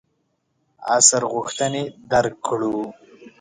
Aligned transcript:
عصر 0.95 1.21
غوښتنې 1.33 1.83
درک 2.11 2.35
کړو. 2.47 2.77